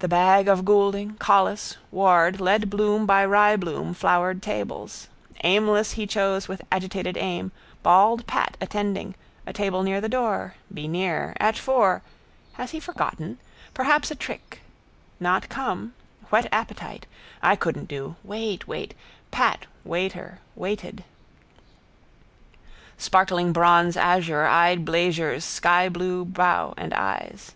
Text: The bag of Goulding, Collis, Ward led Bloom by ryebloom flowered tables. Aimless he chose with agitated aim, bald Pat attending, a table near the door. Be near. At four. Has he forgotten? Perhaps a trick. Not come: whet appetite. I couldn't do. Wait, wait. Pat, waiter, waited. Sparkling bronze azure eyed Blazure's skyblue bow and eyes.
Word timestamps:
The 0.00 0.06
bag 0.06 0.46
of 0.46 0.64
Goulding, 0.64 1.16
Collis, 1.16 1.76
Ward 1.90 2.40
led 2.40 2.70
Bloom 2.70 3.04
by 3.04 3.26
ryebloom 3.26 3.94
flowered 3.96 4.40
tables. 4.40 5.08
Aimless 5.42 5.94
he 5.94 6.06
chose 6.06 6.46
with 6.46 6.62
agitated 6.70 7.16
aim, 7.16 7.50
bald 7.82 8.24
Pat 8.28 8.56
attending, 8.60 9.16
a 9.44 9.52
table 9.52 9.82
near 9.82 10.00
the 10.00 10.08
door. 10.08 10.54
Be 10.72 10.86
near. 10.86 11.34
At 11.40 11.58
four. 11.58 12.02
Has 12.52 12.70
he 12.70 12.78
forgotten? 12.78 13.40
Perhaps 13.74 14.12
a 14.12 14.14
trick. 14.14 14.60
Not 15.18 15.48
come: 15.48 15.94
whet 16.30 16.46
appetite. 16.52 17.06
I 17.42 17.56
couldn't 17.56 17.88
do. 17.88 18.14
Wait, 18.22 18.68
wait. 18.68 18.94
Pat, 19.32 19.66
waiter, 19.82 20.38
waited. 20.54 21.02
Sparkling 22.96 23.52
bronze 23.52 23.96
azure 23.96 24.44
eyed 24.44 24.84
Blazure's 24.84 25.44
skyblue 25.44 26.24
bow 26.24 26.72
and 26.76 26.94
eyes. 26.94 27.50